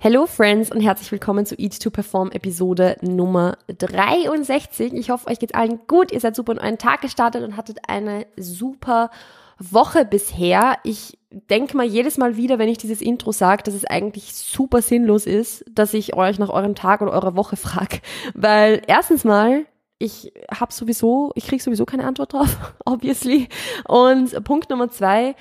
[0.00, 4.92] Hello Friends und herzlich willkommen zu Eat to Perform Episode Nummer 63.
[4.92, 6.12] Ich hoffe, euch geht's allen gut.
[6.12, 9.10] Ihr seid super in euren Tag gestartet und hattet eine super
[9.58, 10.76] Woche bisher.
[10.84, 14.82] Ich denke mal jedes Mal wieder, wenn ich dieses Intro sage, dass es eigentlich super
[14.82, 17.98] sinnlos ist, dass ich euch nach eurem Tag oder eurer Woche frage.
[18.34, 19.66] Weil erstens mal,
[19.98, 23.48] ich habe sowieso, ich kriege sowieso keine Antwort drauf, obviously.
[23.88, 25.34] Und Punkt Nummer zwei,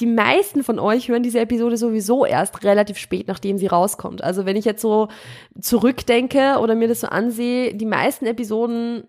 [0.00, 4.22] die meisten von euch hören diese Episode sowieso erst relativ spät, nachdem sie rauskommt.
[4.22, 5.08] Also wenn ich jetzt so
[5.60, 9.04] zurückdenke oder mir das so ansehe, die meisten Episoden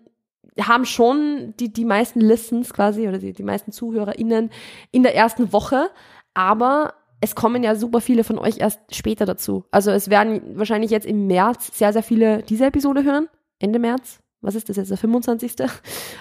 [0.60, 4.50] haben schon die, die meisten Listens quasi oder die, die meisten ZuhörerInnen
[4.90, 5.90] in der ersten Woche,
[6.34, 9.64] aber es kommen ja super viele von euch erst später dazu.
[9.70, 13.28] Also es werden wahrscheinlich jetzt im März sehr, sehr viele diese Episode hören.
[13.58, 15.54] Ende März, was ist das jetzt, der 25.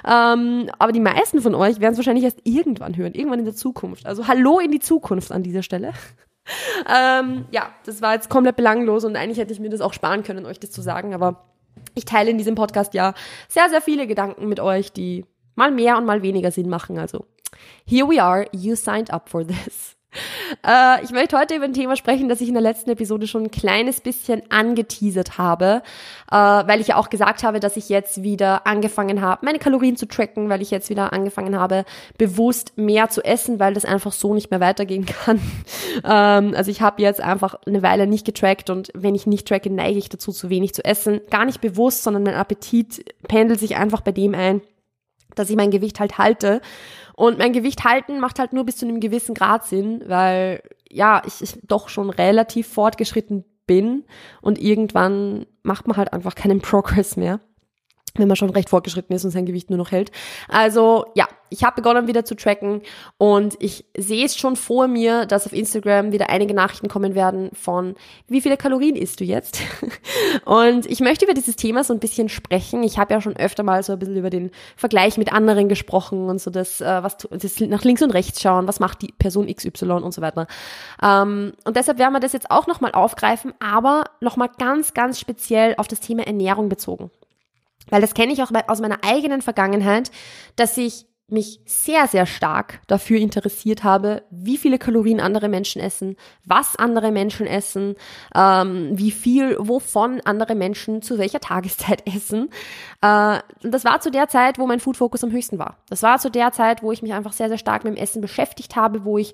[0.05, 3.55] Ähm, aber die meisten von euch werden es wahrscheinlich erst irgendwann hören, irgendwann in der
[3.55, 4.05] Zukunft.
[4.05, 5.93] Also hallo in die Zukunft an dieser Stelle.
[6.93, 10.23] ähm, ja, das war jetzt komplett belanglos und eigentlich hätte ich mir das auch sparen
[10.23, 11.45] können, euch das zu sagen, aber
[11.95, 13.13] ich teile in diesem Podcast ja
[13.47, 16.97] sehr, sehr viele Gedanken mit euch, die mal mehr und mal weniger Sinn machen.
[16.97, 17.25] Also,
[17.85, 19.98] here we are, you signed up for this.
[20.65, 23.43] Äh, ich möchte heute über ein Thema sprechen, das ich in der letzten Episode schon
[23.43, 25.83] ein kleines bisschen angeteasert habe,
[26.31, 29.97] äh, weil ich ja auch gesagt habe, dass ich jetzt wieder angefangen habe, meine Kalorien
[29.97, 31.85] zu tracken, weil ich jetzt wieder angefangen habe,
[32.17, 35.39] bewusst mehr zu essen, weil das einfach so nicht mehr weitergehen kann.
[36.03, 39.69] ähm, also ich habe jetzt einfach eine Weile nicht getrackt und wenn ich nicht tracke,
[39.69, 41.21] neige ich dazu, zu wenig zu essen.
[41.29, 44.61] Gar nicht bewusst, sondern mein Appetit pendelt sich einfach bei dem ein,
[45.35, 46.61] dass ich mein Gewicht halt halte.
[47.15, 51.21] Und mein Gewicht halten macht halt nur bis zu einem gewissen Grad Sinn, weil ja,
[51.25, 54.05] ich, ich doch schon relativ fortgeschritten bin
[54.41, 57.39] und irgendwann macht man halt einfach keinen Progress mehr
[58.15, 60.11] wenn man schon recht fortgeschritten ist und sein Gewicht nur noch hält.
[60.47, 62.81] Also ja, ich habe begonnen wieder zu tracken
[63.17, 67.49] und ich sehe es schon vor mir, dass auf Instagram wieder einige Nachrichten kommen werden
[67.53, 67.95] von,
[68.27, 69.59] wie viele Kalorien isst du jetzt?
[70.45, 72.83] und ich möchte über dieses Thema so ein bisschen sprechen.
[72.83, 76.29] Ich habe ja schon öfter mal so ein bisschen über den Vergleich mit anderen gesprochen
[76.29, 79.53] und so das, äh, was das nach links und rechts schauen, was macht die Person
[79.53, 80.47] XY und so weiter.
[81.01, 85.75] Ähm, und deshalb werden wir das jetzt auch nochmal aufgreifen, aber nochmal ganz, ganz speziell
[85.77, 87.11] auf das Thema Ernährung bezogen.
[87.89, 90.11] Weil das kenne ich auch aus meiner eigenen Vergangenheit,
[90.55, 96.15] dass ich mich sehr, sehr stark dafür interessiert habe, wie viele Kalorien andere Menschen essen,
[96.45, 97.95] was andere Menschen essen,
[98.35, 102.49] ähm, wie viel, wovon andere Menschen zu welcher Tageszeit essen.
[103.01, 105.77] Äh, und das war zu der Zeit, wo mein Food Focus am höchsten war.
[105.89, 108.21] Das war zu der Zeit, wo ich mich einfach sehr, sehr stark mit dem Essen
[108.21, 109.33] beschäftigt habe, wo ich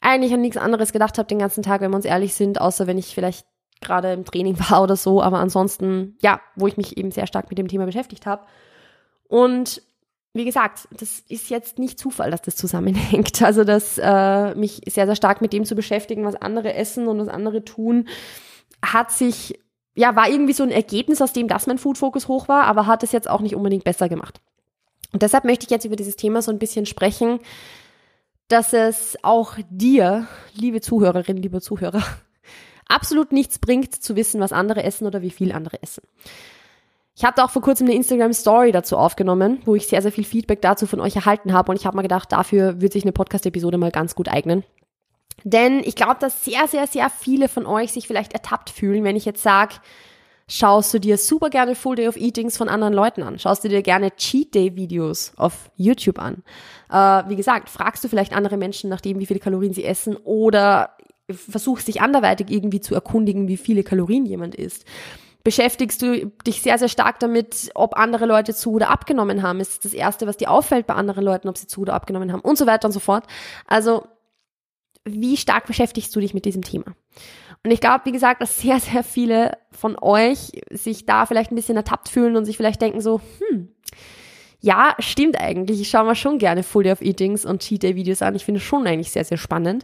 [0.00, 2.86] eigentlich an nichts anderes gedacht habe den ganzen Tag, wenn wir uns ehrlich sind, außer
[2.86, 3.46] wenn ich vielleicht
[3.82, 7.50] gerade im Training war oder so, aber ansonsten, ja, wo ich mich eben sehr stark
[7.50, 8.46] mit dem Thema beschäftigt habe.
[9.28, 9.82] Und
[10.34, 13.40] wie gesagt, das ist jetzt nicht Zufall, dass das zusammenhängt.
[13.42, 17.18] Also, dass äh, mich sehr, sehr stark mit dem zu beschäftigen, was andere essen und
[17.18, 18.08] was andere tun,
[18.84, 19.58] hat sich,
[19.94, 22.86] ja, war irgendwie so ein Ergebnis aus dem, dass mein Food Focus hoch war, aber
[22.86, 24.40] hat es jetzt auch nicht unbedingt besser gemacht.
[25.12, 27.40] Und deshalb möchte ich jetzt über dieses Thema so ein bisschen sprechen,
[28.48, 32.02] dass es auch dir, liebe Zuhörerin, liebe Zuhörer,
[32.88, 36.02] absolut nichts bringt, zu wissen, was andere essen oder wie viel andere essen.
[37.14, 40.24] Ich habe auch vor kurzem eine Instagram Story dazu aufgenommen, wo ich sehr, sehr viel
[40.24, 43.12] Feedback dazu von euch erhalten habe und ich habe mir gedacht, dafür wird sich eine
[43.12, 44.64] Podcast-Episode mal ganz gut eignen.
[45.44, 49.16] Denn ich glaube, dass sehr, sehr, sehr viele von euch sich vielleicht ertappt fühlen, wenn
[49.16, 49.74] ich jetzt sage,
[50.48, 53.38] schaust du dir super gerne Full Day of Eatings von anderen Leuten an?
[53.38, 56.42] Schaust du dir gerne Cheat Day Videos auf YouTube an?
[56.90, 60.16] Äh, wie gesagt, fragst du vielleicht andere Menschen nach dem, wie viele Kalorien sie essen
[60.16, 60.96] oder
[61.34, 64.84] versuchst dich anderweitig irgendwie zu erkundigen, wie viele Kalorien jemand isst.
[65.44, 69.58] Beschäftigst du dich sehr, sehr stark damit, ob andere Leute zu oder abgenommen haben?
[69.58, 72.42] Ist das Erste, was dir auffällt bei anderen Leuten, ob sie zu oder abgenommen haben
[72.42, 73.24] und so weiter und so fort.
[73.66, 74.06] Also,
[75.04, 76.94] wie stark beschäftigst du dich mit diesem Thema?
[77.64, 81.56] Und ich glaube, wie gesagt, dass sehr, sehr viele von euch sich da vielleicht ein
[81.56, 83.68] bisschen ertappt fühlen und sich vielleicht denken so, hm,
[84.64, 85.80] ja, stimmt eigentlich.
[85.80, 88.36] Ich schaue mir schon gerne Full Day of Eatings und Cheat Day Videos an.
[88.36, 89.82] Ich finde es schon eigentlich sehr, sehr spannend.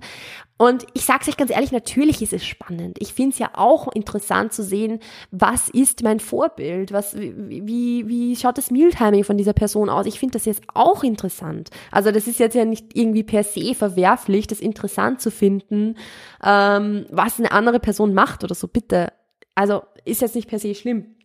[0.57, 2.97] Und ich sage es euch ganz ehrlich, natürlich ist es spannend.
[3.01, 5.01] Ich finde es ja auch interessant zu sehen,
[5.33, 6.93] was ist mein Vorbild?
[6.93, 10.07] Was, wie, wie schaut das Mealtiming von dieser Person aus?
[10.07, 11.71] Ich finde das jetzt auch interessant.
[11.91, 15.97] Also das ist jetzt ja nicht irgendwie per se verwerflich, das interessant zu finden,
[16.45, 18.69] ähm, was eine andere Person macht oder so.
[18.69, 19.13] Bitte.
[19.57, 21.17] Also ist jetzt nicht per se schlimm.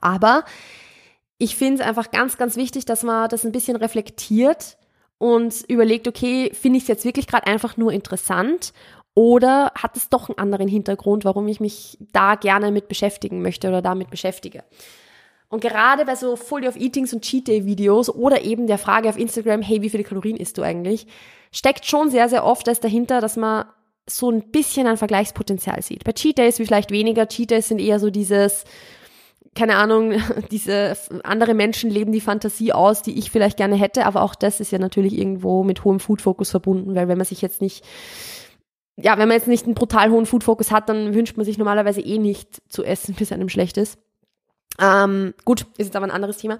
[0.00, 0.44] Aber
[1.38, 4.78] ich finde es einfach ganz, ganz wichtig, dass man das ein bisschen reflektiert
[5.18, 8.72] und überlegt, okay, finde ich es jetzt wirklich gerade einfach nur interessant
[9.14, 13.68] oder hat es doch einen anderen Hintergrund, warum ich mich da gerne mit beschäftigen möchte
[13.68, 14.64] oder damit beschäftige.
[15.48, 18.78] Und gerade bei so Full Day of Eatings und Cheat Day Videos oder eben der
[18.78, 21.06] Frage auf Instagram, hey, wie viele Kalorien isst du eigentlich,
[21.52, 23.66] steckt schon sehr, sehr oft das dahinter, dass man
[24.08, 26.04] so ein bisschen ein Vergleichspotenzial sieht.
[26.04, 27.26] Bei Cheat Days wie vielleicht weniger.
[27.26, 28.64] Cheat Days sind eher so dieses,
[29.56, 30.14] keine Ahnung,
[30.50, 34.60] diese andere Menschen leben die Fantasie aus, die ich vielleicht gerne hätte, aber auch das
[34.60, 37.84] ist ja natürlich irgendwo mit hohem Food-Fokus verbunden, weil wenn man sich jetzt nicht,
[38.96, 42.00] ja, wenn man jetzt nicht einen brutal hohen Food-Fokus hat, dann wünscht man sich normalerweise
[42.00, 43.98] eh nicht zu essen, bis einem schlecht ist.
[44.78, 46.58] Ähm, gut, ist jetzt aber ein anderes Thema.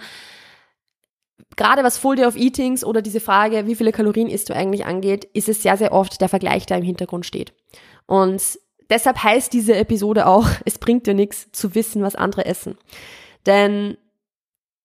[1.56, 4.86] Gerade was Full Day of Eatings oder diese Frage, wie viele Kalorien isst du eigentlich
[4.86, 7.52] angeht, ist es sehr, sehr oft der Vergleich, der im Hintergrund steht.
[8.06, 8.58] Und
[8.90, 12.76] deshalb heißt diese Episode auch, es bringt dir nichts zu wissen, was andere essen.
[13.46, 13.96] Denn,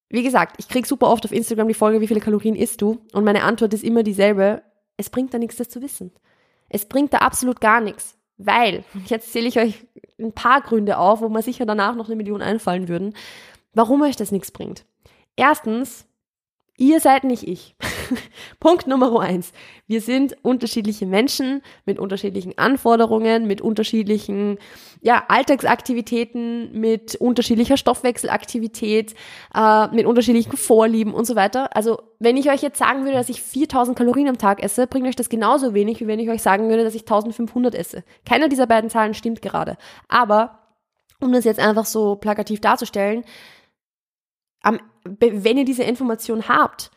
[0.09, 2.99] wie gesagt, ich krieg super oft auf Instagram die Folge, wie viele Kalorien isst du?
[3.13, 4.61] Und meine Antwort ist immer dieselbe,
[4.97, 6.11] es bringt da nichts, das zu wissen.
[6.69, 8.17] Es bringt da absolut gar nichts.
[8.37, 9.85] Weil, jetzt zähle ich euch
[10.19, 13.15] ein paar Gründe auf, wo mir sicher danach noch eine Million einfallen würden,
[13.73, 14.85] warum euch das nichts bringt.
[15.35, 16.05] Erstens,
[16.81, 17.75] Ihr seid nicht ich.
[18.59, 19.51] Punkt Nummer eins.
[19.87, 24.57] Wir sind unterschiedliche Menschen mit unterschiedlichen Anforderungen, mit unterschiedlichen
[25.01, 29.15] ja, Alltagsaktivitäten, mit unterschiedlicher Stoffwechselaktivität,
[29.55, 31.75] äh, mit unterschiedlichen Vorlieben und so weiter.
[31.75, 35.07] Also wenn ich euch jetzt sagen würde, dass ich 4000 Kalorien am Tag esse, bringt
[35.07, 38.03] euch das genauso wenig, wie wenn ich euch sagen würde, dass ich 1500 esse.
[38.25, 39.77] Keiner dieser beiden Zahlen stimmt gerade.
[40.07, 40.59] Aber
[41.19, 43.23] um das jetzt einfach so plakativ darzustellen,
[44.61, 46.91] am wenn ihr diese Information habt,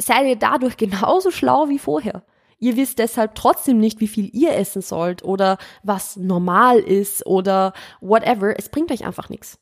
[0.00, 2.24] seid ihr dadurch genauso schlau wie vorher.
[2.58, 7.72] Ihr wisst deshalb trotzdem nicht, wie viel ihr essen sollt oder was normal ist oder
[8.00, 8.58] whatever.
[8.58, 9.58] Es bringt euch einfach nichts.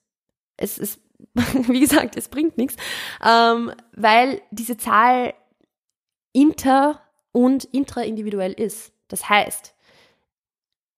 [0.56, 1.00] Es ist,
[1.34, 2.74] wie gesagt, es bringt nichts,
[3.24, 5.34] ähm, weil diese Zahl
[6.32, 7.00] inter-
[7.30, 8.92] und intraindividuell ist.
[9.06, 9.74] Das heißt,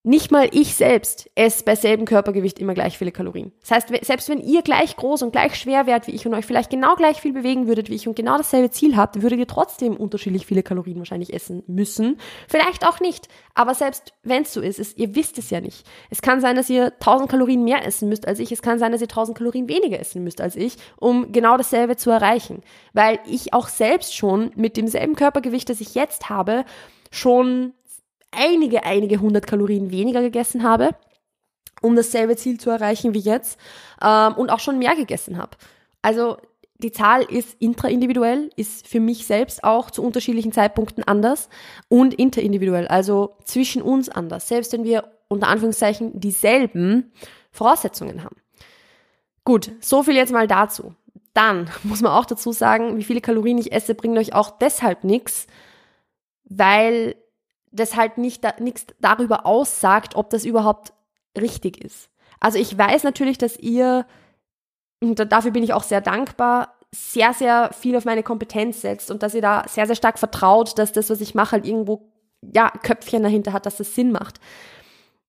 [0.03, 3.53] nicht mal ich selbst esse bei selben Körpergewicht immer gleich viele Kalorien.
[3.61, 6.47] Das heißt, selbst wenn ihr gleich groß und gleich schwer wärt wie ich und euch
[6.47, 9.47] vielleicht genau gleich viel bewegen würdet wie ich und genau dasselbe Ziel habt, würdet ihr
[9.47, 12.17] trotzdem unterschiedlich viele Kalorien wahrscheinlich essen müssen.
[12.49, 13.29] Vielleicht auch nicht.
[13.55, 15.87] Aber selbst wenn es so ist, ist, ihr wisst es ja nicht.
[16.09, 18.51] Es kann sein, dass ihr 1000 Kalorien mehr essen müsst als ich.
[18.53, 21.97] Es kann sein, dass ihr 1000 Kalorien weniger essen müsst als ich, um genau dasselbe
[21.97, 22.63] zu erreichen.
[22.95, 26.65] Weil ich auch selbst schon mit demselben Körpergewicht, das ich jetzt habe,
[27.11, 27.75] schon
[28.31, 30.95] einige, einige hundert Kalorien weniger gegessen habe,
[31.83, 33.59] um dasselbe Ziel zu erreichen wie jetzt
[34.03, 35.57] ähm, und auch schon mehr gegessen habe.
[36.03, 36.37] Also
[36.79, 41.49] die Zahl ist intraindividuell, ist für mich selbst auch zu unterschiedlichen Zeitpunkten anders
[41.89, 47.13] und interindividuell, also zwischen uns anders, selbst wenn wir unter Anführungszeichen dieselben
[47.53, 48.37] Voraussetzungen haben.
[49.45, 50.95] Gut, so viel jetzt mal dazu.
[51.35, 55.05] Dann muss man auch dazu sagen, wie viele Kalorien ich esse, bringt euch auch deshalb
[55.05, 55.47] nichts,
[56.45, 57.15] weil
[57.71, 60.93] das halt nicht da, nichts darüber aussagt, ob das überhaupt
[61.39, 62.11] richtig ist.
[62.41, 64.07] Also ich weiß natürlich, dass ihr,
[65.01, 69.23] und dafür bin ich auch sehr dankbar, sehr, sehr viel auf meine Kompetenz setzt und
[69.23, 72.71] dass ihr da sehr, sehr stark vertraut, dass das, was ich mache, halt irgendwo, ja,
[72.71, 74.41] Köpfchen dahinter hat, dass das Sinn macht.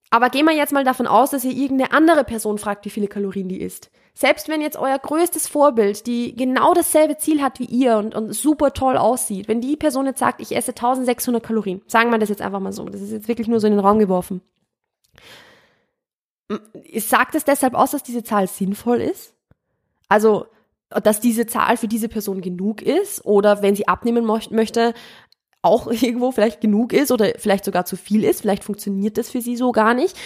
[0.09, 3.07] Aber gehen wir jetzt mal davon aus, dass ihr irgendeine andere Person fragt, wie viele
[3.07, 3.91] Kalorien die isst.
[4.13, 8.33] Selbst wenn jetzt euer größtes Vorbild, die genau dasselbe Ziel hat wie ihr und, und
[8.33, 12.29] super toll aussieht, wenn die Person jetzt sagt, ich esse 1600 Kalorien, sagen wir das
[12.29, 14.41] jetzt einfach mal so, das ist jetzt wirklich nur so in den Raum geworfen.
[16.97, 19.33] Sagt es deshalb aus, dass diese Zahl sinnvoll ist?
[20.09, 20.47] Also,
[20.89, 24.93] dass diese Zahl für diese Person genug ist oder wenn sie abnehmen möchte,
[25.61, 29.39] auch irgendwo vielleicht genug ist oder vielleicht sogar zu viel ist, vielleicht funktioniert das für
[29.39, 30.17] sie so gar nicht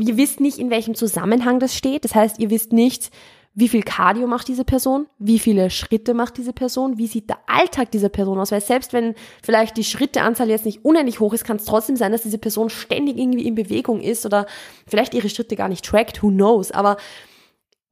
[0.00, 2.04] ihr wisst nicht, in welchem Zusammenhang das steht.
[2.04, 3.10] Das heißt, ihr wisst nicht,
[3.52, 7.38] wie viel Cardio macht diese Person, wie viele Schritte macht diese Person, wie sieht der
[7.46, 11.44] Alltag dieser Person aus, weil selbst wenn vielleicht die Schritteanzahl jetzt nicht unendlich hoch ist,
[11.44, 14.46] kann es trotzdem sein, dass diese Person ständig irgendwie in Bewegung ist oder
[14.86, 16.96] vielleicht ihre Schritte gar nicht trackt, who knows, aber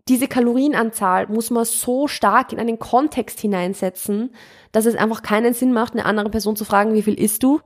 [0.09, 4.31] diese Kalorienanzahl muss man so stark in einen Kontext hineinsetzen,
[4.73, 7.61] dass es einfach keinen Sinn macht, eine andere Person zu fragen, wie viel isst du,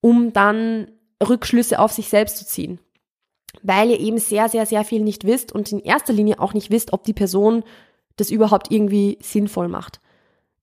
[0.00, 0.90] um dann
[1.22, 2.80] Rückschlüsse auf sich selbst zu ziehen
[3.62, 6.70] weil ihr eben sehr, sehr, sehr viel nicht wisst und in erster Linie auch nicht
[6.70, 7.64] wisst, ob die Person
[8.16, 10.00] das überhaupt irgendwie sinnvoll macht.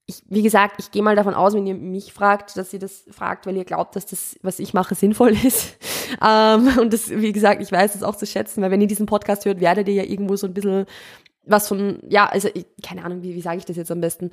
[0.05, 3.05] Ich, wie gesagt, ich gehe mal davon aus, wenn ihr mich fragt, dass ihr das
[3.11, 5.77] fragt, weil ihr glaubt, dass das, was ich mache, sinnvoll ist.
[6.25, 9.05] Ähm, und das, wie gesagt, ich weiß es auch zu schätzen, weil wenn ihr diesen
[9.05, 10.85] Podcast hört, werdet ihr ja irgendwo so ein bisschen
[11.45, 14.31] was von, ja, also ich, keine Ahnung, wie, wie sage ich das jetzt am besten?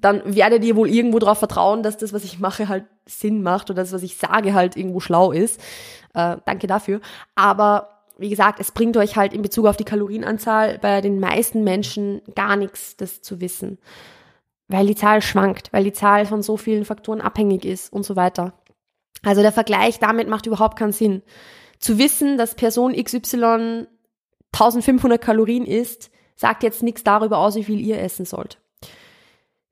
[0.00, 3.70] Dann werdet ihr wohl irgendwo darauf vertrauen, dass das, was ich mache, halt Sinn macht
[3.70, 5.60] oder das, was ich sage, halt irgendwo schlau ist.
[6.14, 7.00] Äh, danke dafür.
[7.34, 11.64] Aber wie gesagt, es bringt euch halt in Bezug auf die Kalorienanzahl bei den meisten
[11.64, 13.78] Menschen gar nichts, das zu wissen.
[14.68, 18.16] Weil die Zahl schwankt, weil die Zahl von so vielen Faktoren abhängig ist und so
[18.16, 18.54] weiter.
[19.22, 21.22] Also der Vergleich damit macht überhaupt keinen Sinn.
[21.78, 23.86] Zu wissen, dass Person XY
[24.52, 28.58] 1500 Kalorien isst, sagt jetzt nichts darüber aus, wie viel ihr essen sollt.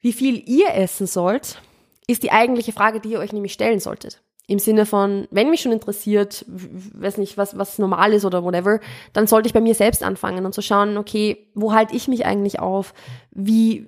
[0.02, 1.62] Wie viel ihr essen sollt,
[2.08, 4.20] ist die eigentliche Frage, die ihr euch nämlich stellen solltet.
[4.48, 8.80] Im Sinne von, wenn mich schon interessiert, weiß nicht, was, was normal ist oder whatever,
[9.12, 12.08] dann sollte ich bei mir selbst anfangen und zu so schauen, okay, wo halte ich
[12.08, 12.92] mich eigentlich auf?
[13.30, 13.86] Wie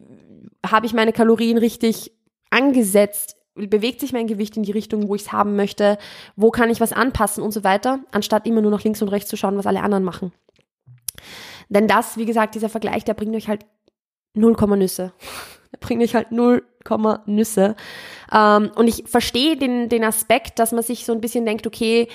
[0.64, 2.12] habe ich meine Kalorien richtig
[2.50, 3.37] angesetzt?
[3.56, 5.99] Bewegt sich mein Gewicht in die Richtung, wo ich es haben möchte?
[6.37, 9.28] Wo kann ich was anpassen und so weiter, anstatt immer nur nach links und rechts
[9.28, 10.33] zu schauen, was alle anderen machen.
[11.68, 13.66] Denn das, wie gesagt, dieser Vergleich, der bringt euch halt
[14.35, 15.12] null Komma Nüsse.
[15.75, 17.75] Der bringt euch halt null Komma Nüsse.
[18.33, 22.07] Ähm, und ich verstehe den, den Aspekt, dass man sich so ein bisschen denkt, okay,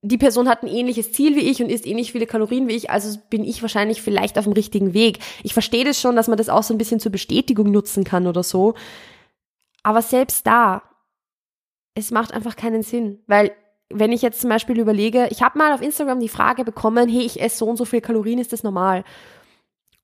[0.00, 2.88] die Person hat ein ähnliches Ziel wie ich und isst ähnlich viele Kalorien wie ich,
[2.88, 5.18] also bin ich wahrscheinlich vielleicht auf dem richtigen Weg.
[5.42, 8.26] Ich verstehe das schon, dass man das auch so ein bisschen zur Bestätigung nutzen kann
[8.26, 8.74] oder so.
[9.82, 10.82] Aber selbst da,
[11.94, 13.52] es macht einfach keinen Sinn, weil
[13.90, 17.22] wenn ich jetzt zum Beispiel überlege, ich habe mal auf Instagram die Frage bekommen, hey,
[17.22, 19.02] ich esse so und so viel Kalorien, ist das normal?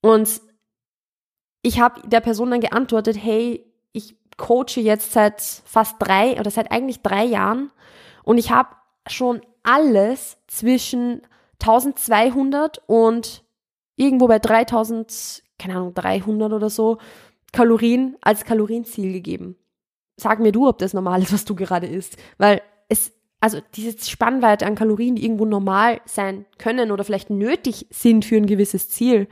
[0.00, 0.28] Und
[1.64, 6.70] ich habe der Person dann geantwortet, hey, ich coache jetzt seit fast drei oder seit
[6.70, 7.70] eigentlich drei Jahren
[8.22, 8.68] und ich habe
[9.08, 11.22] schon alles zwischen
[11.60, 13.44] 1200 und
[13.96, 16.98] irgendwo bei 3000, keine Ahnung, 300 oder so
[17.52, 19.56] Kalorien als Kalorienziel gegeben.
[20.16, 23.98] Sag mir du, ob das normal ist, was du gerade isst, weil es also diese
[23.98, 28.90] Spannweite an Kalorien, die irgendwo normal sein können oder vielleicht nötig sind für ein gewisses
[28.90, 29.28] Ziel,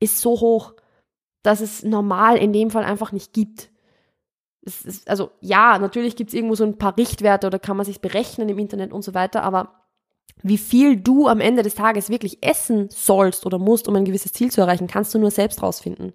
[0.00, 0.74] ist so hoch,
[1.42, 3.70] dass es normal in dem Fall einfach nicht gibt.
[4.62, 8.00] Ist, also ja, natürlich gibt es irgendwo so ein paar Richtwerte oder kann man sich
[8.00, 9.80] berechnen im Internet und so weiter, aber
[10.42, 14.32] wie viel du am Ende des Tages wirklich essen sollst oder musst, um ein gewisses
[14.32, 16.12] Ziel zu erreichen, kannst du nur selbst rausfinden.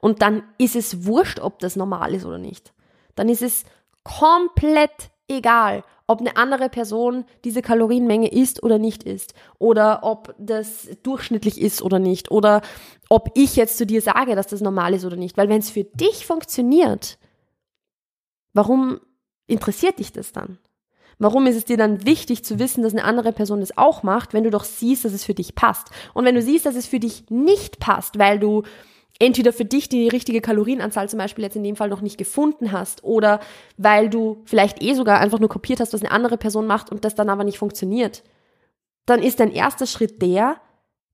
[0.00, 2.72] Und dann ist es wurscht, ob das normal ist oder nicht.
[3.14, 3.64] Dann ist es
[4.02, 10.88] komplett egal, ob eine andere Person diese Kalorienmenge isst oder nicht isst oder ob das
[11.02, 12.62] durchschnittlich ist oder nicht oder
[13.10, 15.36] ob ich jetzt zu dir sage, dass das normal ist oder nicht.
[15.36, 17.18] Weil wenn es für dich funktioniert,
[18.54, 19.00] warum
[19.46, 20.58] interessiert dich das dann?
[21.18, 24.32] Warum ist es dir dann wichtig zu wissen, dass eine andere Person das auch macht,
[24.32, 25.88] wenn du doch siehst, dass es für dich passt?
[26.14, 28.62] Und wenn du siehst, dass es für dich nicht passt, weil du
[29.18, 32.72] entweder für dich die richtige Kalorienanzahl zum Beispiel jetzt in dem Fall noch nicht gefunden
[32.72, 33.40] hast oder
[33.76, 37.04] weil du vielleicht eh sogar einfach nur kopiert hast, was eine andere Person macht und
[37.04, 38.22] das dann aber nicht funktioniert,
[39.06, 40.60] dann ist dein erster Schritt der,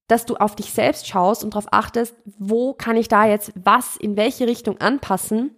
[0.07, 3.97] dass du auf dich selbst schaust und darauf achtest, wo kann ich da jetzt was
[3.97, 5.55] in welche Richtung anpassen,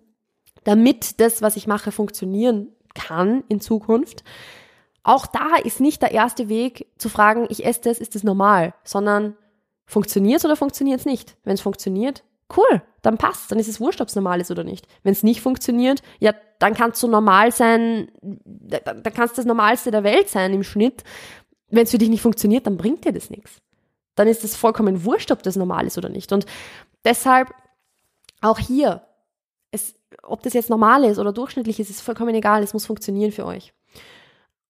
[0.62, 4.22] damit das, was ich mache, funktionieren kann in Zukunft.
[5.02, 8.74] Auch da ist nicht der erste Weg zu fragen, ich esse das, ist das normal,
[8.84, 9.36] sondern
[9.86, 11.36] funktioniert oder funktioniert es nicht?
[11.44, 12.24] Wenn es funktioniert,
[12.56, 14.86] cool, dann passt, dann ist es wurscht, ob es normal ist oder nicht.
[15.02, 19.90] Wenn es nicht funktioniert, ja, dann kannst du normal sein, dann kannst du das Normalste
[19.90, 21.02] der Welt sein im Schnitt.
[21.68, 23.58] Wenn es für dich nicht funktioniert, dann bringt dir das nichts.
[24.14, 26.32] Dann ist es vollkommen wurscht, ob das normal ist oder nicht.
[26.32, 26.46] Und
[27.04, 27.52] deshalb
[28.40, 29.06] auch hier,
[29.70, 33.32] es, ob das jetzt normal ist oder durchschnittlich ist, ist vollkommen egal, es muss funktionieren
[33.32, 33.72] für euch.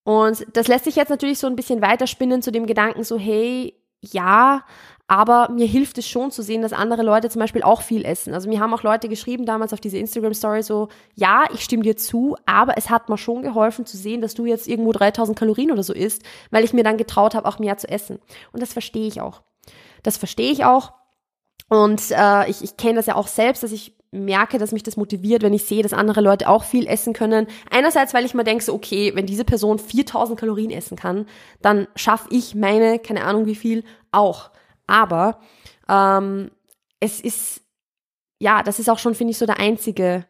[0.02, 3.74] Und das lässt sich jetzt natürlich so ein bisschen weiterspinnen zu dem Gedanken so, hey,
[4.00, 4.64] ja,
[5.08, 8.34] aber mir hilft es schon zu sehen, dass andere Leute zum Beispiel auch viel essen.
[8.34, 11.96] Also mir haben auch Leute geschrieben damals auf diese Instagram-Story so, ja, ich stimme dir
[11.96, 15.70] zu, aber es hat mir schon geholfen zu sehen, dass du jetzt irgendwo 3000 Kalorien
[15.70, 18.18] oder so isst, weil ich mir dann getraut habe, auch mehr zu essen.
[18.52, 19.42] Und das verstehe ich auch.
[20.02, 20.92] Das verstehe ich auch.
[21.68, 24.96] Und äh, ich, ich kenne das ja auch selbst, dass ich merke, dass mich das
[24.96, 27.46] motiviert, wenn ich sehe, dass andere Leute auch viel essen können.
[27.70, 31.26] Einerseits, weil ich mir denke, so, okay, wenn diese Person 4000 Kalorien essen kann,
[31.60, 34.50] dann schaffe ich meine, keine Ahnung wie viel, auch.
[34.86, 35.40] Aber
[35.88, 36.50] ähm,
[37.00, 37.62] es ist,
[38.38, 40.24] ja, das ist auch schon, finde ich, so der einzige,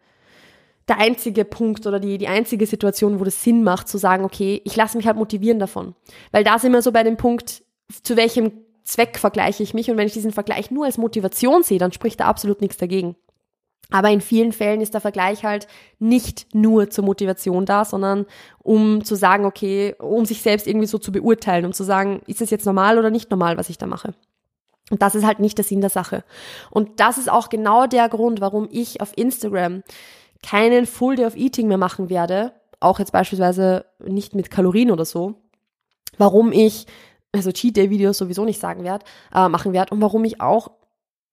[0.88, 4.62] der einzige Punkt oder die, die einzige Situation, wo das Sinn macht, zu sagen, okay,
[4.64, 5.95] ich lasse mich halt motivieren davon.
[6.33, 7.62] Weil da sind wir so bei dem Punkt,
[8.02, 8.52] zu welchem
[8.85, 12.21] Zweck vergleiche ich mich und wenn ich diesen Vergleich nur als Motivation sehe, dann spricht
[12.21, 13.16] da absolut nichts dagegen.
[13.90, 18.26] Aber in vielen Fällen ist der Vergleich halt nicht nur zur Motivation da, sondern
[18.59, 22.43] um zu sagen, okay, um sich selbst irgendwie so zu beurteilen, um zu sagen, ist
[22.43, 24.14] es jetzt normal oder nicht normal, was ich da mache.
[24.90, 26.25] Und das ist halt nicht der Sinn der Sache.
[26.71, 29.83] Und das ist auch genau der Grund, warum ich auf Instagram
[30.43, 35.05] keinen Full Day of Eating mehr machen werde, auch jetzt beispielsweise nicht mit Kalorien oder
[35.05, 35.35] so,
[36.19, 36.87] warum ich
[37.33, 40.71] also Cheat Day Videos sowieso nicht sagen werde, äh, machen werde und warum ich auch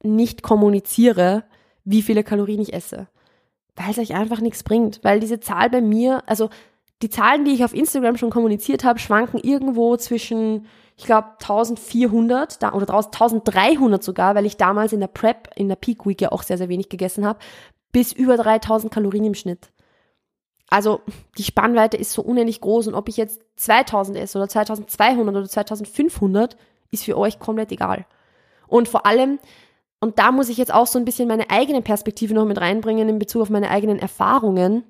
[0.04, 1.44] nicht kommuniziere,
[1.84, 3.08] wie viele Kalorien ich esse.
[3.76, 5.04] Weil es euch einfach nichts bringt.
[5.04, 6.50] Weil diese Zahl bei mir, also
[7.02, 12.62] die Zahlen, die ich auf Instagram schon kommuniziert habe, schwanken irgendwo zwischen, ich glaube, 1400
[12.62, 16.32] da, oder 1300 sogar, weil ich damals in der Prep, in der Peak Week ja
[16.32, 17.40] auch sehr, sehr wenig gegessen habe,
[17.92, 19.70] bis über 3000 Kalorien im Schnitt.
[20.70, 21.02] Also
[21.38, 25.48] die Spannweite ist so unendlich groß und ob ich jetzt 2000 esse oder 2200 oder
[25.48, 26.58] 2500,
[26.90, 28.06] ist für euch komplett egal.
[28.68, 29.40] Und vor allem,
[30.04, 33.10] und da muss ich jetzt auch so ein bisschen meine eigene Perspektive noch mit reinbringen
[33.10, 34.84] in Bezug auf meine eigenen Erfahrungen.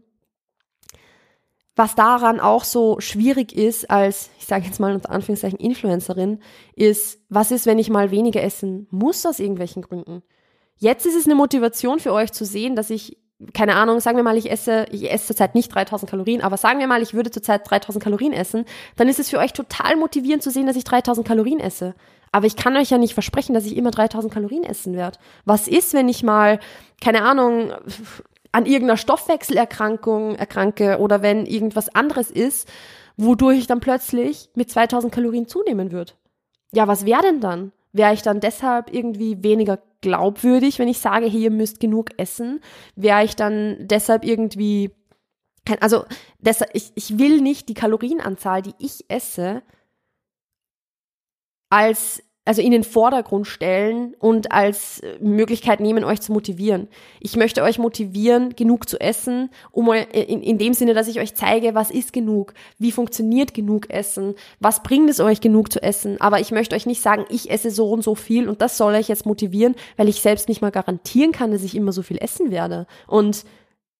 [1.76, 6.40] was daran auch so schwierig ist als, ich sage jetzt mal unter Anführungszeichen Influencerin,
[6.76, 10.22] ist, was ist, wenn ich mal weniger essen muss aus irgendwelchen Gründen?
[10.78, 13.18] Jetzt ist es eine Motivation für euch zu sehen, dass ich,
[13.54, 16.80] keine Ahnung, sagen wir mal, ich esse, ich esse zurzeit nicht 3000 Kalorien, aber sagen
[16.80, 18.66] wir mal, ich würde zurzeit 3000 Kalorien essen,
[18.96, 21.96] dann ist es für euch total motivierend zu sehen, dass ich 3000 Kalorien esse.
[22.34, 25.20] Aber ich kann euch ja nicht versprechen, dass ich immer 3000 Kalorien essen werde.
[25.46, 26.60] Was ist, wenn ich mal,
[27.00, 27.72] keine Ahnung,
[28.52, 32.68] an irgendeiner Stoffwechselerkrankung erkranke oder wenn irgendwas anderes ist,
[33.18, 36.14] wodurch ich dann plötzlich mit 2000 Kalorien zunehmen würde?
[36.74, 37.72] Ja, was wäre denn dann?
[37.92, 42.62] Wäre ich dann deshalb irgendwie weniger glaubwürdig, wenn ich sage, hey, ihr müsst genug essen?
[42.96, 44.90] Wäre ich dann deshalb irgendwie,
[45.80, 46.06] also
[46.40, 49.62] deshalb, ich, ich will nicht die Kalorienanzahl, die ich esse,
[51.74, 56.90] als also in den Vordergrund stellen und als Möglichkeit nehmen, euch zu motivieren.
[57.22, 61.36] Ich möchte euch motivieren, genug zu essen, um in, in dem Sinne, dass ich euch
[61.36, 66.20] zeige, was ist genug, wie funktioniert genug Essen, was bringt es euch genug zu essen.
[66.20, 68.94] Aber ich möchte euch nicht sagen, ich esse so und so viel und das soll
[68.94, 72.18] euch jetzt motivieren, weil ich selbst nicht mal garantieren kann, dass ich immer so viel
[72.18, 72.88] essen werde.
[73.08, 73.46] Und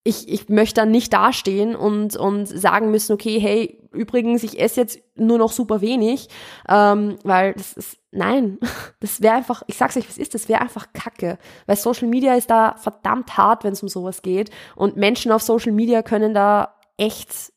[0.06, 4.82] ich, ich möchte dann nicht dastehen und, und sagen müssen, okay, hey, übrigens, ich esse
[4.82, 6.28] jetzt nur noch super wenig,
[6.68, 8.60] ähm, weil das ist, nein,
[9.00, 12.36] das wäre einfach, ich sag's euch, was ist, das wäre einfach Kacke, weil Social Media
[12.36, 14.50] ist da verdammt hart, wenn es um sowas geht.
[14.76, 17.54] Und Menschen auf Social Media können da echt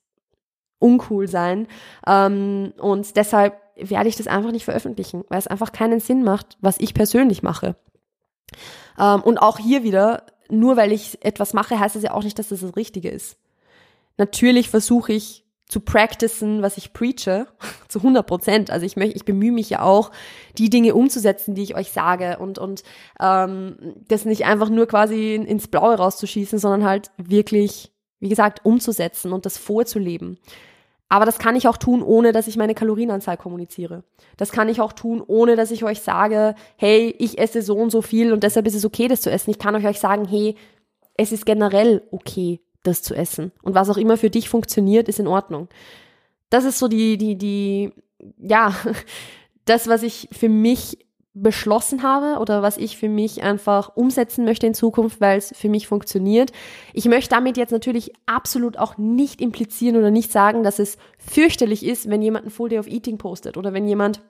[0.79, 1.67] uncool sein.
[2.07, 6.57] Ähm, und deshalb werde ich das einfach nicht veröffentlichen, weil es einfach keinen Sinn macht,
[6.61, 7.75] was ich persönlich mache.
[8.99, 12.39] Ähm, und auch hier wieder, nur weil ich etwas mache, heißt das ja auch nicht,
[12.39, 13.37] dass das das Richtige ist.
[14.17, 17.49] Natürlich versuche ich zu practicen, was ich preache,
[17.89, 18.71] zu 100 Prozent.
[18.71, 20.11] Also ich möchte, ich bemühe mich ja auch,
[20.59, 22.83] die Dinge umzusetzen, die ich euch sage und und
[23.21, 29.33] ähm, das nicht einfach nur quasi ins Blaue rauszuschießen, sondern halt wirklich, wie gesagt, umzusetzen
[29.33, 30.39] und das vorzuleben.
[31.09, 34.03] Aber das kann ich auch tun, ohne dass ich meine Kalorienanzahl kommuniziere.
[34.37, 37.91] Das kann ich auch tun, ohne dass ich euch sage, hey, ich esse so und
[37.91, 39.51] so viel und deshalb ist es okay, das zu essen.
[39.51, 40.57] Ich kann euch sagen, hey,
[41.15, 43.53] es ist generell okay, das zu essen.
[43.63, 45.69] Und was auch immer für dich funktioniert, ist in Ordnung.
[46.51, 47.93] Das ist so die, die, die,
[48.39, 48.75] ja,
[49.65, 51.06] das, was ich für mich
[51.39, 55.69] beschlossen habe oder was ich für mich einfach umsetzen möchte in Zukunft, weil es für
[55.69, 56.51] mich funktioniert.
[56.95, 61.85] Ich möchte damit jetzt natürlich absolut auch nicht implizieren oder nicht sagen, dass es fürchterlich
[61.85, 64.23] ist, wenn jemand ein Full Day of Eating postet oder wenn jemand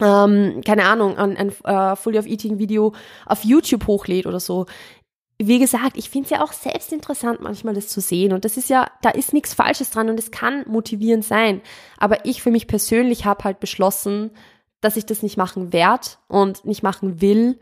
[0.00, 2.94] ähm, keine Ahnung, ein, ein uh, Full Day of Eating Video
[3.26, 4.64] auf YouTube hochlädt oder so.
[5.36, 8.32] Wie gesagt, ich finde es ja auch selbst interessant, manchmal das zu sehen.
[8.32, 11.60] Und das ist ja, da ist nichts Falsches dran und es kann motivierend sein.
[11.98, 14.30] Aber ich für mich persönlich habe halt beschlossen,
[14.80, 17.58] dass ich das nicht machen werde und nicht machen will,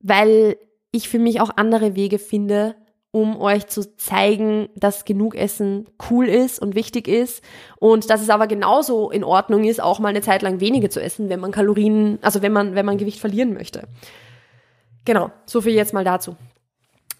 [0.00, 0.56] weil
[0.90, 2.74] ich für mich auch andere Wege finde,
[3.10, 7.42] um euch zu zeigen, dass genug Essen cool ist und wichtig ist
[7.78, 11.00] und dass es aber genauso in Ordnung ist, auch mal eine Zeit lang weniger zu
[11.00, 13.88] essen, wenn man Kalorien, also wenn man, wenn man Gewicht verlieren möchte.
[15.04, 16.36] Genau, so viel jetzt mal dazu.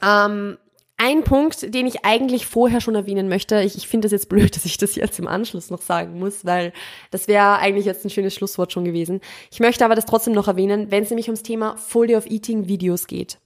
[0.03, 0.59] Ähm,
[0.99, 4.55] ein Punkt, den ich eigentlich vorher schon erwähnen möchte, ich, ich finde es jetzt blöd,
[4.57, 6.73] dass ich das jetzt im Anschluss noch sagen muss, weil
[7.11, 9.21] das wäre eigentlich jetzt ein schönes Schlusswort schon gewesen.
[9.51, 12.27] Ich möchte aber das trotzdem noch erwähnen, wenn es nämlich ums Thema Full Day of
[12.27, 13.39] Eating Videos geht.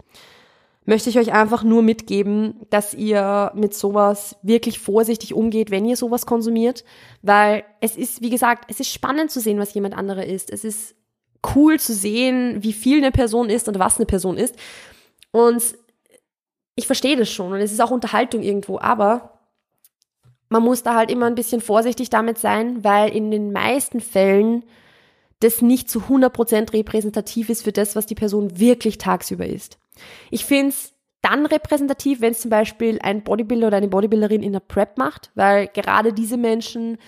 [0.85, 5.97] Möchte ich euch einfach nur mitgeben, dass ihr mit sowas wirklich vorsichtig umgeht, wenn ihr
[5.97, 6.85] sowas konsumiert,
[7.21, 10.51] weil es ist, wie gesagt, es ist spannend zu sehen, was jemand andere isst.
[10.51, 10.97] Es ist
[11.55, 14.57] cool zu sehen, wie viel eine Person ist und was eine Person ist.
[15.31, 15.63] Und
[16.75, 19.39] ich verstehe das schon und es ist auch Unterhaltung irgendwo, aber
[20.49, 24.65] man muss da halt immer ein bisschen vorsichtig damit sein, weil in den meisten Fällen
[25.41, 29.79] das nicht zu 100% repräsentativ ist für das, was die Person wirklich tagsüber ist.
[30.31, 34.53] Ich finde es dann repräsentativ, wenn es zum Beispiel ein Bodybuilder oder eine Bodybuilderin in
[34.53, 36.99] der Prep macht, weil gerade diese Menschen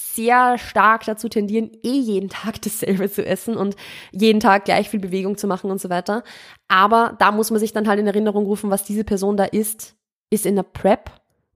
[0.00, 3.76] sehr stark dazu tendieren, eh jeden Tag dasselbe zu essen und
[4.12, 6.22] jeden Tag gleich viel Bewegung zu machen und so weiter.
[6.68, 9.94] Aber da muss man sich dann halt in Erinnerung rufen, was diese Person da ist,
[10.30, 11.10] ist in der Prep.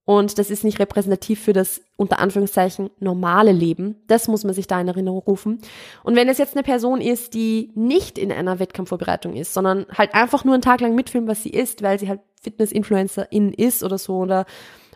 [0.06, 4.02] Und das ist nicht repräsentativ für das unter Anführungszeichen normale Leben.
[4.06, 5.60] Das muss man sich da in Erinnerung rufen.
[6.02, 10.14] Und wenn es jetzt eine Person ist, die nicht in einer Wettkampfvorbereitung ist, sondern halt
[10.14, 13.96] einfach nur einen Tag lang mitfilmt, was sie isst, weil sie halt Fitness-Influencerin ist oder
[13.96, 14.44] so oder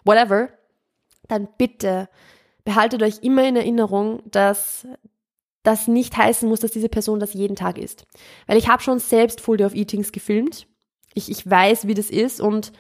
[0.04, 0.50] whatever,
[1.26, 2.10] dann bitte
[2.68, 4.86] behaltet euch immer in Erinnerung, dass
[5.62, 8.04] das nicht heißen muss, dass diese Person das jeden Tag isst.
[8.46, 10.66] Weil ich habe schon selbst Full Day of Eatings gefilmt.
[11.14, 12.72] Ich, ich weiß, wie das ist und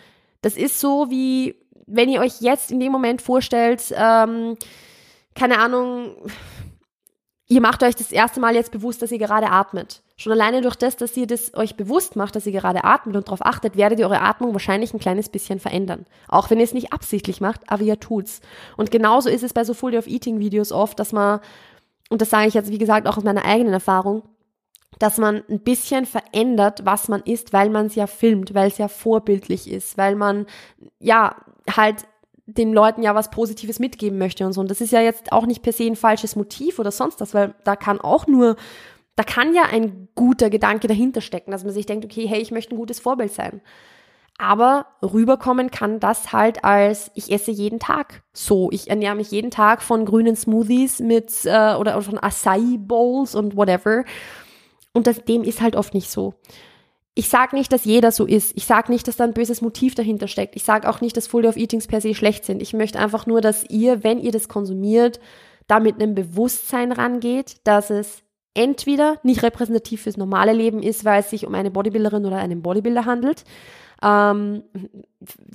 [0.42, 1.54] das ist so wie,
[1.86, 4.56] wenn ihr euch jetzt in dem Moment vorstellt, ähm,
[5.34, 6.16] keine Ahnung,
[7.48, 10.02] ihr macht euch das erste Mal jetzt bewusst, dass ihr gerade atmet.
[10.16, 13.28] Schon alleine durch das, dass ihr das euch bewusst macht, dass ihr gerade atmet und
[13.28, 16.06] darauf achtet, werdet ihr eure Atmung wahrscheinlich ein kleines bisschen verändern.
[16.28, 18.40] Auch wenn ihr es nicht absichtlich macht, aber ihr tut's.
[18.76, 21.40] Und genauso ist es bei so Full Day of Eating Videos oft, dass man,
[22.10, 24.22] und das sage ich jetzt wie gesagt auch aus meiner eigenen Erfahrung,
[24.98, 28.78] dass man ein bisschen verändert, was man isst, weil man es ja filmt, weil es
[28.78, 30.46] ja vorbildlich ist, weil man
[30.98, 31.36] ja
[31.76, 32.06] halt
[32.48, 34.60] den Leuten ja was Positives mitgeben möchte und so.
[34.60, 37.34] Und das ist ja jetzt auch nicht per se ein falsches Motiv oder sonst was,
[37.34, 38.56] weil da kann auch nur,
[39.16, 42.50] da kann ja ein guter Gedanke dahinter stecken, dass man sich denkt, okay, hey, ich
[42.50, 43.60] möchte ein gutes Vorbild sein.
[44.38, 48.70] Aber rüberkommen kann das halt als, ich esse jeden Tag so.
[48.70, 53.56] Ich ernähre mich jeden Tag von grünen Smoothies mit, äh, oder von Acai Bowls und
[53.56, 54.04] whatever.
[54.94, 56.34] Und das, dem ist halt oft nicht so.
[57.18, 58.52] Ich sage nicht, dass jeder so ist.
[58.54, 60.54] Ich sage nicht, dass da ein böses Motiv dahinter steckt.
[60.54, 62.62] Ich sage auch nicht, dass Full Day of Eatings per se schlecht sind.
[62.62, 65.18] Ich möchte einfach nur, dass ihr, wenn ihr das konsumiert,
[65.66, 68.22] da mit einem Bewusstsein rangeht, dass es
[68.54, 72.62] entweder nicht repräsentativ fürs normale Leben ist, weil es sich um eine Bodybuilderin oder einen
[72.62, 73.42] Bodybuilder handelt,
[74.00, 74.62] ähm,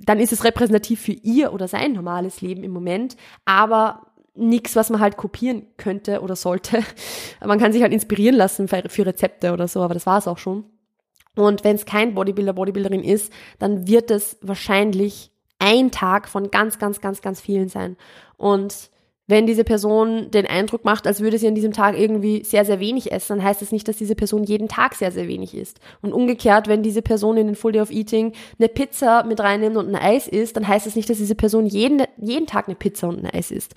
[0.06, 4.89] dann ist es repräsentativ für ihr oder sein normales Leben im Moment, aber nichts, was
[4.89, 6.84] man halt kopieren könnte oder sollte.
[7.45, 10.39] Man kann sich halt inspirieren lassen für, Rezepte oder so, aber das war es auch
[10.39, 10.65] schon.
[11.36, 16.78] Und wenn es kein Bodybuilder, Bodybuilderin ist, dann wird es wahrscheinlich ein Tag von ganz,
[16.78, 17.98] ganz, ganz, ganz vielen sein.
[18.38, 18.91] Und
[19.26, 22.82] wenn diese Person den Eindruck macht, als würde sie an diesem Tag irgendwie sehr, sehr
[22.82, 25.80] wenig essen, dann heißt das nicht, dass diese Person jeden Tag sehr, sehr wenig isst.
[26.02, 29.78] Und umgekehrt, wenn diese Person in den Full Day of Eating eine Pizza mit reinnimmt
[29.78, 32.76] und ein Eis isst, dann heißt das nicht, dass diese Person jeden, jeden Tag eine
[32.76, 33.76] Pizza und ein Eis isst.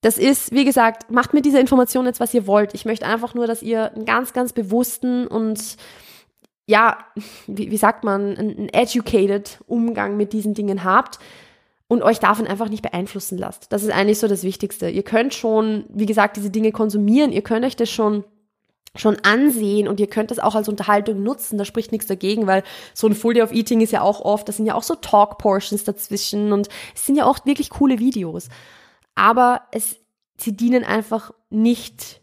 [0.00, 2.74] Das ist, wie gesagt, macht mir diese Information jetzt, was ihr wollt.
[2.74, 5.76] Ich möchte einfach nur, dass ihr einen ganz, ganz bewussten und
[6.66, 6.98] ja,
[7.46, 11.18] wie, wie sagt man, einen educated Umgang mit diesen Dingen habt
[11.88, 13.72] und euch davon einfach nicht beeinflussen lasst.
[13.72, 14.88] Das ist eigentlich so das Wichtigste.
[14.88, 18.24] Ihr könnt schon, wie gesagt, diese Dinge konsumieren, ihr könnt euch das schon
[18.96, 22.62] schon ansehen und ihr könnt das auch als Unterhaltung nutzen, da spricht nichts dagegen, weil
[22.94, 24.94] so ein Full Day of Eating ist ja auch oft, das sind ja auch so
[24.94, 28.48] Talk Portions dazwischen und es sind ja auch wirklich coole Videos.
[29.16, 29.96] Aber es,
[30.38, 32.22] sie dienen einfach nicht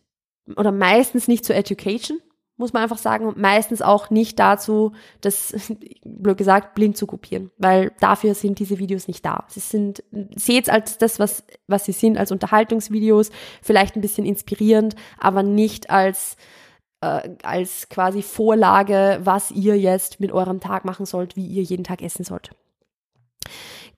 [0.56, 2.20] oder meistens nicht zur Education,
[2.62, 5.54] muss man einfach sagen, meistens auch nicht dazu, das,
[6.06, 9.46] blöd gesagt, blind zu kopieren, weil dafür sind diese Videos nicht da.
[9.48, 10.04] Sie sind,
[10.36, 15.90] seht als das, was, was sie sind, als Unterhaltungsvideos, vielleicht ein bisschen inspirierend, aber nicht
[15.90, 16.38] als,
[17.02, 21.84] äh, als quasi Vorlage, was ihr jetzt mit eurem Tag machen sollt, wie ihr jeden
[21.84, 22.52] Tag essen sollt.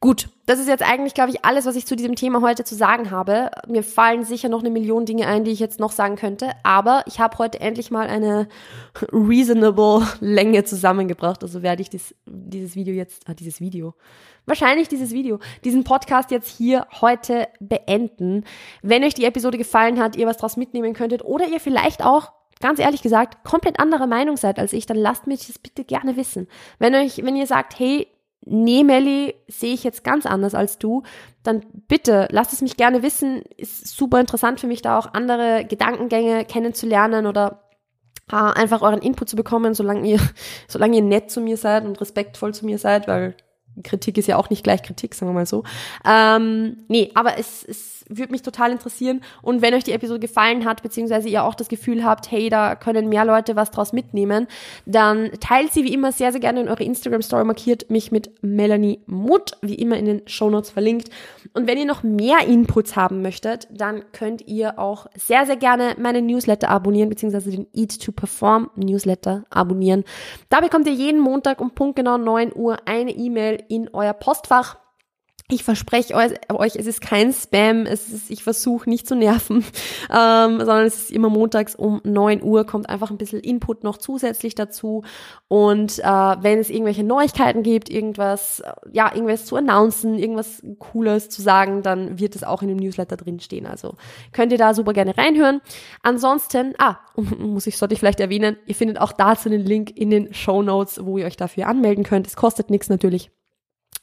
[0.04, 2.76] Gut, das ist jetzt eigentlich, glaube ich, alles, was ich zu diesem Thema heute zu
[2.76, 3.50] sagen habe.
[3.70, 7.06] Mir fallen sicher noch eine Million Dinge ein, die ich jetzt noch sagen könnte, aber
[7.06, 8.50] ich habe heute endlich mal eine
[9.14, 11.42] reasonable Länge zusammengebracht.
[11.42, 13.94] Also werde ich dies, dieses Video jetzt, ah, dieses Video,
[14.46, 18.44] wahrscheinlich dieses Video, diesen Podcast jetzt hier heute beenden.
[18.82, 22.34] Wenn euch die Episode gefallen hat, ihr was draus mitnehmen könntet oder ihr vielleicht auch
[22.60, 26.18] ganz ehrlich gesagt, komplett anderer Meinung seid als ich, dann lasst mich das bitte gerne
[26.18, 26.50] wissen.
[26.78, 28.08] Wenn euch, wenn ihr sagt, hey,
[28.46, 31.04] nee, Melli, sehe ich jetzt ganz anders als du,
[31.44, 33.44] dann bitte lasst es mich gerne wissen.
[33.58, 37.64] Ist super interessant für mich, da auch andere Gedankengänge kennenzulernen oder
[38.32, 40.20] äh, einfach euren Input zu bekommen, solange ihr,
[40.68, 43.36] solange ihr nett zu mir seid und respektvoll zu mir seid, weil
[43.84, 45.64] Kritik ist ja auch nicht gleich Kritik, sagen wir mal so.
[46.06, 49.22] Ähm, nee, aber es, es würde mich total interessieren.
[49.42, 52.76] Und wenn euch die Episode gefallen hat, beziehungsweise ihr auch das Gefühl habt, hey, da
[52.76, 54.48] können mehr Leute was draus mitnehmen,
[54.86, 59.00] dann teilt sie wie immer sehr, sehr gerne in eure Instagram-Story, markiert mich mit Melanie
[59.06, 61.10] Mutt, wie immer in den Show Notes verlinkt.
[61.54, 65.96] Und wenn ihr noch mehr Inputs haben möchtet, dann könnt ihr auch sehr, sehr gerne
[66.00, 70.04] meinen Newsletter abonnieren, beziehungsweise den Eat to Perform Newsletter abonnieren.
[70.50, 74.83] Da bekommt ihr jeden Montag um Punkt genau 9 Uhr eine E-Mail in euer Postfach.
[75.50, 79.58] Ich verspreche euch, es ist kein Spam, es ist, ich versuche nicht zu nerven,
[80.10, 83.98] ähm, sondern es ist immer montags um neun Uhr, kommt einfach ein bisschen Input noch
[83.98, 85.04] zusätzlich dazu.
[85.50, 91.42] Und äh, wenn es irgendwelche Neuigkeiten gibt, irgendwas, ja, irgendwas zu announcen, irgendwas Cooles zu
[91.42, 93.66] sagen, dann wird es auch in dem Newsletter drinstehen.
[93.66, 93.96] Also
[94.32, 95.60] könnt ihr da super gerne reinhören.
[96.04, 100.10] Ansonsten, ah, muss ich, sollte ich vielleicht erwähnen, ihr findet auch dazu den Link in
[100.10, 102.28] den Show Notes, wo ihr euch dafür anmelden könnt.
[102.28, 103.30] Es kostet nichts natürlich.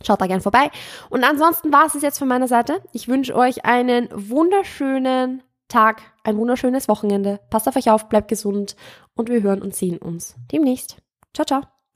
[0.05, 0.71] Schaut da gern vorbei.
[1.11, 2.83] Und ansonsten war es es jetzt von meiner Seite.
[2.93, 7.41] Ich wünsche euch einen wunderschönen Tag, ein wunderschönes Wochenende.
[7.51, 8.77] Passt auf euch auf, bleibt gesund
[9.15, 10.97] und wir hören und sehen uns demnächst.
[11.35, 11.80] Ciao, ciao.